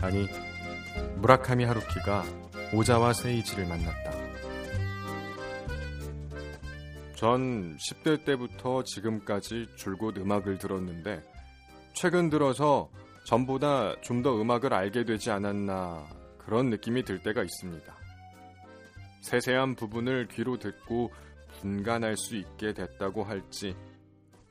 아니, 0.00 0.26
무라카미 1.16 1.64
하루키가 1.64 2.24
오자와 2.74 3.12
세이지를 3.12 3.66
만났다. 3.66 4.12
전 7.16 7.76
10대 7.76 8.24
때부터 8.24 8.84
지금까지 8.84 9.66
줄곧 9.76 10.18
음악을 10.18 10.58
들었는데 10.58 11.20
최근 11.92 12.30
들어서 12.30 12.90
전보다 13.24 14.00
좀 14.02 14.22
더 14.22 14.40
음악을 14.40 14.72
알게 14.72 15.04
되지 15.04 15.30
않았나 15.32 16.06
그런 16.38 16.70
느낌이 16.70 17.02
들 17.02 17.20
때가 17.20 17.42
있습니다. 17.42 17.94
세세한 19.20 19.74
부분을 19.74 20.28
귀로 20.28 20.58
듣고 20.58 21.10
분간할 21.60 22.16
수 22.16 22.36
있게 22.36 22.72
됐다고 22.72 23.24
할지 23.24 23.74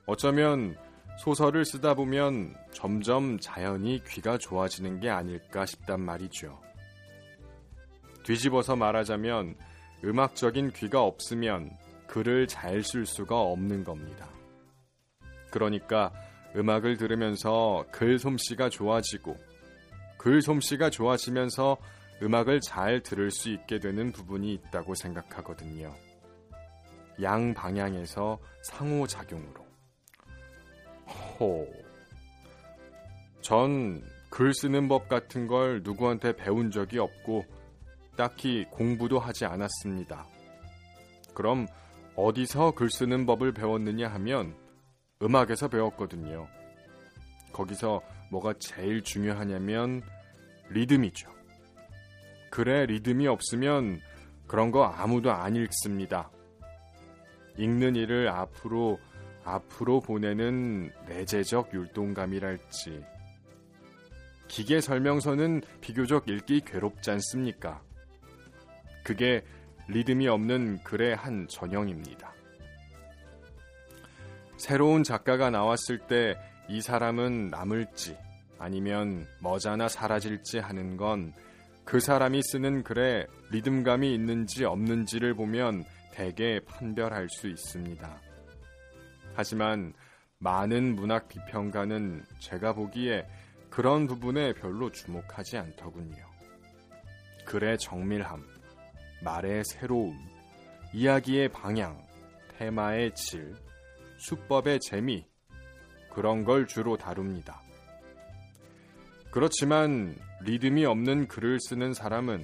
어쩌면 0.05 0.75
소설을 1.17 1.65
쓰다 1.65 1.95
보면 1.95 2.55
점점 2.71 3.39
자연히 3.39 4.01
귀가 4.07 4.37
좋아지는 4.37 4.99
게 4.99 5.09
아닐까 5.09 5.65
싶단 5.65 5.99
말이죠. 5.99 6.59
뒤집어서 8.23 8.75
말하자면 8.75 9.55
음악적인 10.03 10.71
귀가 10.73 11.01
없으면 11.01 11.71
글을 12.07 12.47
잘 12.47 12.83
쓸 12.83 13.05
수가 13.05 13.39
없는 13.39 13.83
겁니다. 13.83 14.29
그러니까 15.51 16.11
음악을 16.55 16.97
들으면서 16.97 17.85
글 17.91 18.19
솜씨가 18.19 18.69
좋아지고 18.69 19.35
글 20.17 20.41
솜씨가 20.41 20.89
좋아지면서 20.89 21.77
음악을 22.21 22.61
잘 22.61 23.01
들을 23.01 23.29
수 23.31 23.49
있게 23.49 23.79
되는 23.79 24.11
부분이 24.11 24.53
있다고 24.53 24.95
생각하거든요. 24.95 25.93
양 27.21 27.53
방향에서 27.53 28.39
상호작용으로. 28.63 29.66
호. 31.39 31.67
전 33.41 34.01
글 34.29 34.53
쓰는 34.53 34.87
법 34.87 35.07
같은 35.07 35.47
걸 35.47 35.81
누구한테 35.83 36.35
배운 36.35 36.69
적이 36.69 36.99
없고 36.99 37.45
딱히 38.15 38.65
공부도 38.69 39.19
하지 39.19 39.45
않았습니다. 39.45 40.27
그럼 41.33 41.67
어디서 42.15 42.71
글 42.71 42.89
쓰는 42.89 43.25
법을 43.25 43.53
배웠느냐 43.53 44.09
하면 44.09 44.55
음악에서 45.21 45.69
배웠거든요. 45.69 46.47
거기서 47.53 48.01
뭐가 48.31 48.53
제일 48.59 49.01
중요하냐면 49.01 50.01
리듬이죠. 50.69 51.31
글에 52.51 52.85
리듬이 52.85 53.27
없으면 53.27 54.01
그런 54.45 54.71
거 54.71 54.83
아무도 54.83 55.31
안 55.31 55.55
읽습니다. 55.55 56.29
읽는 57.57 57.95
일을 57.95 58.29
앞으로 58.29 58.99
앞으로 59.47 60.01
보내는 60.01 60.91
내재적 61.07 61.73
율동감이랄지. 61.73 63.03
기계 64.47 64.81
설명서는 64.81 65.61
비교적 65.81 66.27
읽기 66.27 66.61
괴롭지 66.61 67.11
않습니까? 67.11 67.81
그게 69.03 69.43
리듬이 69.87 70.27
없는 70.27 70.83
글의 70.83 71.15
한 71.15 71.47
전형입니다. 71.47 72.33
새로운 74.57 75.03
작가가 75.03 75.49
나왔을 75.49 75.99
때 75.99 76.35
이 76.69 76.81
사람은 76.81 77.49
남을지 77.49 78.17
아니면 78.59 79.25
머자나 79.39 79.87
사라질지 79.87 80.59
하는 80.59 80.97
건 80.97 81.33
그 81.87 82.01
사람이 82.01 82.41
쓰는 82.43 82.83
글에 82.83 83.25
리듬감이 83.49 84.13
있는지 84.13 84.65
없는지를 84.65 85.35
보면 85.35 85.85
대개 86.11 86.59
판별할 86.67 87.29
수 87.29 87.47
있습니다. 87.47 88.26
하지만 89.37 89.93
많은 90.39 90.95
문학 90.95 91.27
비평가는 91.27 92.25
제가 92.39 92.73
보기에 92.73 93.27
그런 93.69 94.07
부분에 94.07 94.53
별로 94.53 94.91
주목하지 94.91 95.57
않더군요. 95.57 96.25
글의 97.45 97.77
정밀함, 97.77 98.43
말의 99.23 99.63
새로움, 99.63 100.17
이야기의 100.91 101.49
방향, 101.49 102.03
테마의 102.57 103.13
질, 103.13 103.53
수법의 104.17 104.79
재미, 104.81 105.23
그런 106.11 106.43
걸 106.43 106.65
주로 106.65 106.97
다룹니다. 106.97 107.61
그렇지만 109.29 110.15
리듬이 110.41 110.83
없는 110.83 111.27
글을 111.27 111.59
쓰는 111.59 111.93
사람은 111.93 112.43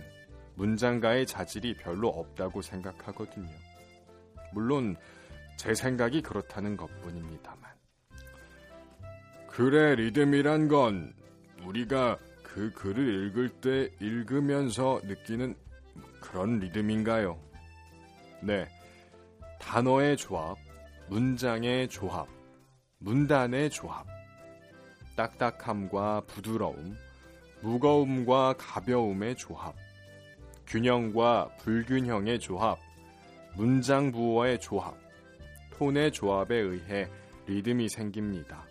문장가의 0.53 1.25
자질이 1.25 1.75
별로 1.77 2.09
없다고 2.09 2.61
생각하거든요. 2.61 3.49
물론 4.53 4.95
제 5.57 5.73
생각이 5.73 6.21
그렇다는 6.21 6.77
것 6.77 6.89
뿐입니다만. 7.01 7.71
글의 9.49 9.97
리듬이란 9.97 10.67
건 10.67 11.13
우리가 11.63 12.17
그 12.41 12.71
글을 12.73 13.27
읽을 13.27 13.49
때 13.61 13.89
읽으면서 13.99 14.99
느끼는 15.03 15.55
그런 16.19 16.59
리듬인가요? 16.59 17.39
네. 18.41 18.67
단어의 19.59 20.17
조합, 20.17 20.57
문장의 21.07 21.87
조합, 21.87 22.27
문단의 22.99 23.69
조합, 23.69 24.05
딱딱함과 25.15 26.23
부드러움, 26.27 26.97
무거움과 27.61 28.55
가벼움의 28.57 29.35
조합, 29.35 29.75
균형과 30.67 31.49
불균형의 31.59 32.39
조합, 32.39 32.77
문장 33.55 34.11
부호의 34.11 34.59
조합, 34.59 34.95
톤의 35.83 36.13
조합에 36.13 36.55
의해 36.55 37.09
리듬이 37.45 37.89
생깁니다. 37.89 38.63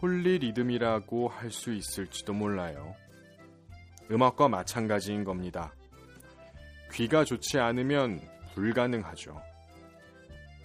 폴리리듬이라고 0.00 1.28
할 1.28 1.50
수 1.50 1.74
있을지도 1.74 2.32
몰라요. 2.32 2.94
음악과 4.10 4.48
마찬가지인 4.48 5.24
겁니다. 5.24 5.74
귀가 6.92 7.22
좋지 7.22 7.58
않으면 7.58 8.18
불가능하죠. 8.54 9.38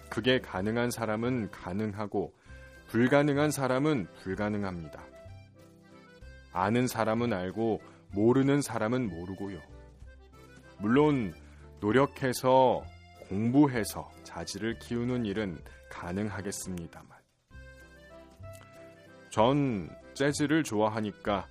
그게 0.08 0.40
가능한 0.40 0.90
사람은 0.90 1.50
가능하고 1.50 2.32
불가능한 2.86 3.50
사람은 3.50 4.06
불가능합니다. 4.22 5.04
아는 6.54 6.86
사람은 6.86 7.34
알고 7.34 7.82
모르는 8.12 8.62
사람은 8.62 9.10
모르고요. 9.10 9.60
물론 10.78 11.34
노력해서 11.80 12.82
공부해서 13.28 14.10
자질을 14.24 14.78
키우는 14.78 15.24
일은 15.26 15.58
가능하겠습니다만. 15.90 17.08
전 19.30 19.88
재즈를 20.14 20.62
좋아하니까 20.62 21.46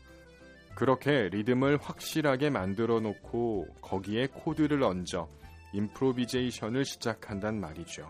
그렇게 0.76 1.30
리듬을 1.30 1.78
확실하게 1.82 2.50
만들어 2.50 3.00
놓고 3.00 3.68
거기에 3.82 4.28
코드를 4.28 4.82
얹어 4.84 5.28
임프로비제이션을 5.74 6.86
시작한단 6.86 7.60
말이죠. 7.60 8.10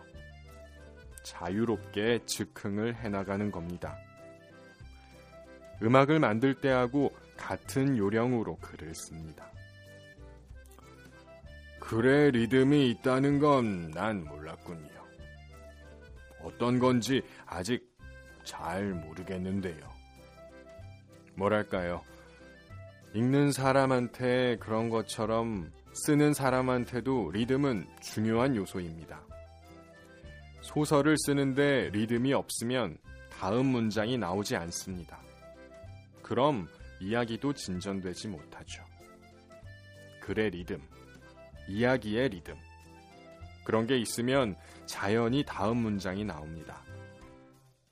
자유롭게 1.23 2.19
즉흥을 2.25 2.95
해나가는 2.95 3.51
겁니다. 3.51 3.97
음악을 5.81 6.19
만들 6.19 6.53
때하고 6.53 7.11
같은 7.37 7.97
요령으로 7.97 8.57
글을 8.57 8.93
씁니다. 8.93 9.49
글의 11.93 12.31
리듬이 12.31 12.89
있다는 12.89 13.37
건 13.37 13.91
난 13.91 14.23
몰랐군요. 14.25 14.89
어떤 16.41 16.79
건지 16.79 17.21
아직 17.45 17.87
잘 18.43 18.95
모르겠는데요. 18.95 19.93
뭐랄까요. 21.35 22.01
읽는 23.13 23.51
사람한테 23.51 24.57
그런 24.57 24.89
것처럼 24.89 25.71
쓰는 25.93 26.33
사람한테도 26.33 27.29
리듬은 27.29 27.85
중요한 28.01 28.55
요소입니다. 28.55 29.21
소설을 30.61 31.15
쓰는데 31.19 31.91
리듬이 31.91 32.33
없으면 32.33 32.97
다음 33.29 33.67
문장이 33.67 34.17
나오지 34.17 34.55
않습니다. 34.55 35.21
그럼 36.23 36.67
이야기도 36.99 37.53
진전되지 37.53 38.29
못하죠. 38.29 38.83
글의 40.21 40.49
리듬, 40.49 40.81
이야기의 41.67 42.29
리듬. 42.29 42.55
그런 43.63 43.87
게 43.87 43.97
있으면 43.97 44.55
자연히 44.85 45.43
다음 45.45 45.77
문장이 45.77 46.25
나옵니다. 46.25 46.81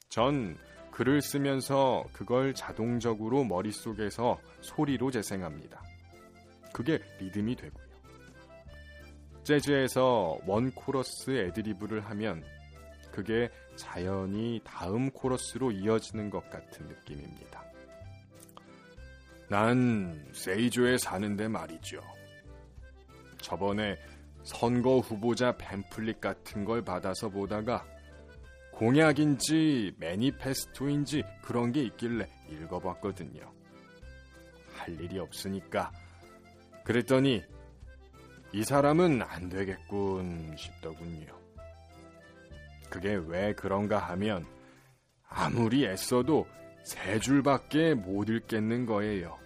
전 0.10 0.58
글을 0.92 1.22
쓰면서 1.22 2.06
그걸 2.12 2.54
자동적으로 2.54 3.44
머릿속에서 3.46 4.40
소리로 4.60 5.10
재생합니다. 5.10 5.82
그게 6.74 7.00
리듬이 7.20 7.56
되고요. 7.56 7.92
재즈에서 9.44 10.40
원 10.46 10.72
코러스 10.72 11.32
애드리브를 11.32 12.06
하면 12.10 12.44
그게 13.12 13.50
자연히 13.76 14.62
다음 14.64 15.10
코러스로 15.10 15.72
이어지는 15.72 16.30
것 16.30 16.50
같은 16.50 16.88
느낌입니다. 16.88 17.64
난 19.50 20.26
세이조에 20.34 20.98
사는데 20.98 21.48
말이죠. 21.48 22.02
저번에 23.42 23.98
선거 24.44 25.00
후보자 25.00 25.54
팸플릿 25.58 26.20
같은 26.20 26.66
걸 26.66 26.84
받아서 26.84 27.30
보다가 27.30 27.86
공약인지 28.74 29.94
매니페스토인지 29.98 31.24
그런 31.44 31.72
게 31.72 31.84
있길래 31.84 32.28
읽어봤거든요. 32.50 33.52
할 34.74 35.00
일이 35.00 35.20
없으니까. 35.20 35.92
그랬더니 36.84 37.44
이 38.54 38.64
사람은 38.64 39.22
안 39.22 39.50
되겠군 39.50 40.56
싶더군요. 40.58 41.40
그게 42.90 43.16
왜 43.16 43.54
그런가 43.54 44.00
하면 44.00 44.46
아무리 45.30 45.86
애써도 45.86 46.48
세 46.84 47.20
줄밖에 47.20 47.94
못 47.94 48.30
읽겠는 48.30 48.86
거예요. 48.86 49.38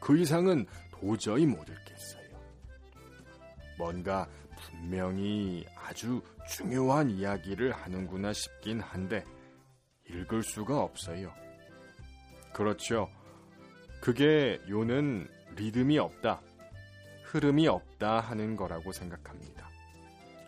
그 0.00 0.18
이상은 0.18 0.66
도저히 0.90 1.46
못 1.46 1.62
읽겠어요. 1.68 2.17
뭔가 3.78 4.28
분명히 4.58 5.64
아주 5.76 6.20
중요한 6.48 7.10
이야기를 7.10 7.72
하는구나 7.72 8.32
싶긴 8.32 8.80
한데 8.80 9.24
읽을 10.10 10.42
수가 10.42 10.80
없어요. 10.82 11.32
그렇죠. 12.52 13.08
그게 14.00 14.60
요는 14.68 15.28
리듬이 15.56 15.98
없다, 15.98 16.40
흐름이 17.24 17.68
없다 17.68 18.20
하는 18.20 18.56
거라고 18.56 18.92
생각합니다. 18.92 19.68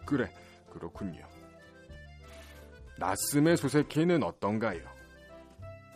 그래, 0.05 0.33
그렇군요. 0.73 1.27
나스메 2.99 3.57
소세키는 3.57 4.23
어떤가요? 4.23 4.81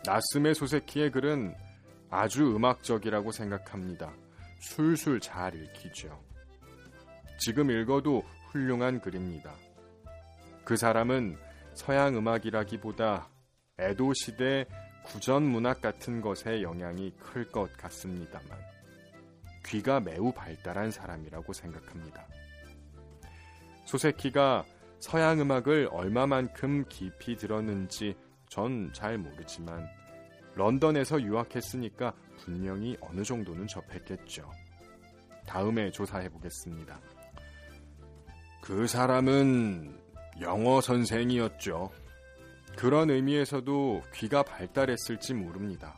나스메 0.05 0.53
소세키의 0.53 1.11
글은 1.11 1.55
아주 2.09 2.55
음악적이라고 2.55 3.31
생각합니다. 3.31 4.13
술술 4.59 5.19
잘 5.19 5.55
읽히죠. 5.55 6.34
지금 7.37 7.69
읽어도 7.71 8.23
훌륭한 8.51 9.01
글입니다. 9.01 9.53
그 10.63 10.75
사람은 10.77 11.37
서양 11.73 12.15
음악이라기보다 12.17 13.29
에도 13.77 14.13
시대 14.13 14.65
구전 15.03 15.43
문학 15.43 15.81
같은 15.81 16.21
것에 16.21 16.61
영향이 16.61 17.11
클 17.19 17.45
것 17.51 17.71
같습니다만 17.77 18.49
귀가 19.65 19.99
매우 19.99 20.31
발달한 20.31 20.91
사람이라고 20.91 21.51
생각합니다. 21.53 22.25
소세키가 23.85 24.65
서양 24.99 25.39
음악을 25.41 25.89
얼마만큼 25.91 26.85
깊이 26.87 27.35
들었는지 27.35 28.15
전 28.49 28.91
잘 28.93 29.17
모르지만 29.17 29.85
런던에서 30.55 31.21
유학했으니까 31.21 32.13
분명히 32.37 32.97
어느 33.01 33.23
정도는 33.23 33.67
접했겠죠. 33.67 34.49
다음에 35.45 35.91
조사해 35.91 36.29
보겠습니다. 36.29 36.99
그 38.65 38.87
사람은 38.87 39.97
영어 40.41 40.81
선생이었죠. 40.81 41.91
그런 42.75 43.09
의미에서도 43.09 44.03
귀가 44.15 44.43
발달했을지 44.43 45.33
모릅니다. 45.33 45.97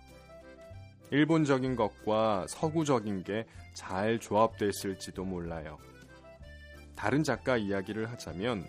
일본적인 1.10 1.76
것과 1.76 2.46
서구적인 2.50 3.24
게 3.24 3.48
잘 3.78 4.18
조합됐을지도 4.18 5.24
몰라요. 5.24 5.78
다른 6.96 7.24
작가 7.24 7.58
이야기를 7.58 8.10
하자면 8.10 8.66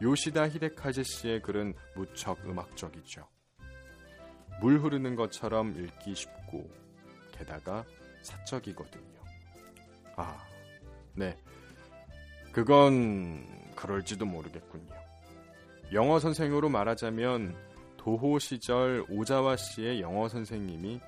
요시다 0.00 0.48
히데카즈 0.48 1.02
씨의 1.02 1.42
글은 1.42 1.74
무척 1.94 2.38
음악적이죠. 2.48 3.28
물 4.62 4.78
흐르는 4.78 5.14
것처럼 5.14 5.76
읽기 5.76 6.14
쉽고 6.14 6.70
게다가 7.32 7.84
사적이거든요. 8.22 9.20
아, 10.16 10.42
네. 11.12 11.36
그건 12.52 13.46
그럴지도 13.76 14.26
모르겠군요. 14.26 14.92
영어 15.92 16.18
선생으로 16.18 16.68
말하자면 16.68 17.56
도호 17.96 18.38
시절 18.38 19.04
오자와 19.08 19.56
씨의 19.56 20.00
영어 20.00 20.28
선생님이 20.28 21.00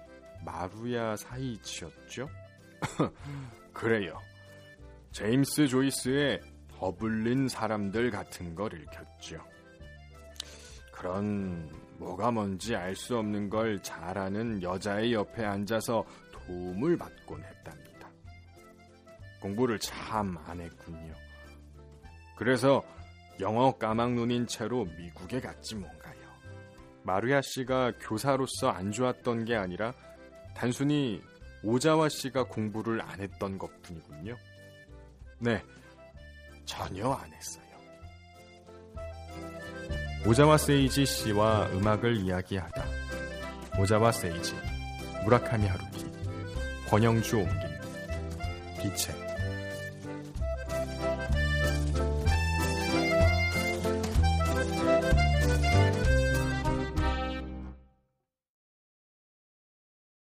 마루야 0.45 1.17
사이치였죠? 1.17 2.29
그래요. 3.73 4.19
제임스 5.13 5.69
조이스의 5.69 6.41
더블린 6.69 7.49
사람들 7.49 8.11
같은 8.11 8.55
걸 8.55 8.73
읽혔죠. 8.75 9.41
그런 10.93 11.71
뭐가 11.99 12.31
뭔지 12.31 12.75
알 12.75 12.95
수 12.97 13.17
없는 13.19 13.49
걸 13.51 13.81
잘하는 13.83 14.63
여자의 14.63 15.13
옆에 15.13 15.45
앉아서 15.45 16.05
도움을 16.33 16.97
받곤 16.97 17.43
했답니다. 17.43 18.09
공부를 19.41 19.79
참 19.79 20.37
안 20.47 20.61
했군요. 20.61 21.15
그래서 22.37 22.83
영어 23.41 23.73
까막눈인 23.73 24.47
채로 24.47 24.85
미국에 24.97 25.41
갔지 25.41 25.75
뭔가요. 25.75 26.13
마루야 27.05 27.41
씨가 27.43 27.93
교사로서 28.01 28.71
안 28.71 28.93
좋았던 28.93 29.45
게 29.45 29.57
아니라 29.57 29.95
단순히 30.55 31.23
오자와 31.65 32.09
씨가 32.09 32.45
공부를 32.45 33.01
안 33.03 33.21
했던 33.21 33.59
것 33.59 33.71
뿐이군요. 33.83 34.37
네, 35.39 35.63
전혀 36.65 37.11
안 37.11 37.33
했어요. 37.33 37.63
오자와 40.27 40.57
세이지 40.57 41.05
씨와 41.05 41.69
음악을 41.73 42.17
이야기하다. 42.17 42.85
오자와 43.81 44.13
세이지, 44.13 44.55
무라카미 45.25 45.67
하루키, 45.67 46.07
권영주 46.89 47.39
옮김, 47.39 47.59
비체. 48.81 49.32